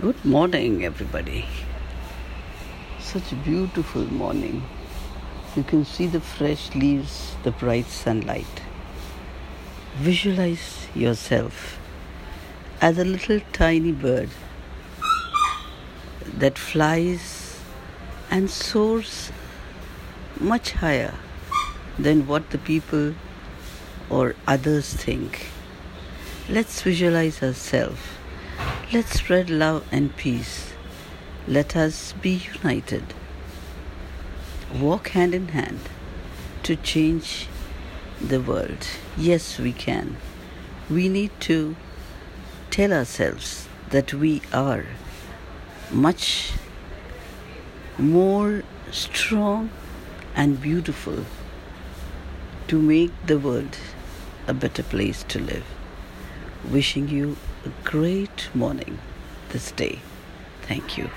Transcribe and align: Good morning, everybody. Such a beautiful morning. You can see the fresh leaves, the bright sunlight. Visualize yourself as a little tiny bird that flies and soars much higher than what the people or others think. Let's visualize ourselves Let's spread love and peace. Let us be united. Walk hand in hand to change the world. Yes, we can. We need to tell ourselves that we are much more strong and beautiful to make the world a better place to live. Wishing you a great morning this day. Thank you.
Good 0.00 0.24
morning, 0.24 0.84
everybody. 0.84 1.44
Such 3.00 3.32
a 3.32 3.34
beautiful 3.34 4.04
morning. 4.12 4.62
You 5.56 5.64
can 5.64 5.84
see 5.84 6.06
the 6.06 6.20
fresh 6.20 6.72
leaves, 6.72 7.34
the 7.42 7.50
bright 7.50 7.86
sunlight. 7.86 8.62
Visualize 9.96 10.86
yourself 10.94 11.80
as 12.80 12.96
a 12.98 13.04
little 13.04 13.40
tiny 13.52 13.90
bird 13.90 14.30
that 16.26 16.56
flies 16.56 17.58
and 18.30 18.48
soars 18.48 19.32
much 20.38 20.70
higher 20.74 21.14
than 21.98 22.28
what 22.28 22.50
the 22.50 22.58
people 22.58 23.14
or 24.08 24.36
others 24.46 24.94
think. 24.94 25.46
Let's 26.48 26.82
visualize 26.82 27.42
ourselves 27.42 28.17
Let's 28.90 29.18
spread 29.20 29.50
love 29.50 29.84
and 29.92 30.16
peace. 30.16 30.72
Let 31.46 31.76
us 31.76 32.14
be 32.22 32.40
united. 32.54 33.12
Walk 34.74 35.08
hand 35.08 35.34
in 35.34 35.48
hand 35.48 35.80
to 36.62 36.74
change 36.74 37.48
the 38.18 38.40
world. 38.40 38.86
Yes, 39.14 39.58
we 39.58 39.74
can. 39.74 40.16
We 40.88 41.10
need 41.10 41.38
to 41.40 41.76
tell 42.70 42.94
ourselves 42.94 43.68
that 43.90 44.14
we 44.14 44.40
are 44.54 44.86
much 45.90 46.52
more 47.98 48.62
strong 48.90 49.68
and 50.34 50.62
beautiful 50.62 51.26
to 52.68 52.80
make 52.80 53.12
the 53.26 53.38
world 53.38 53.76
a 54.46 54.54
better 54.54 54.82
place 54.82 55.24
to 55.24 55.38
live. 55.38 55.66
Wishing 56.64 57.08
you 57.08 57.36
a 57.64 57.70
great 57.88 58.50
morning 58.54 58.98
this 59.50 59.70
day. 59.72 60.00
Thank 60.62 60.98
you. 60.98 61.10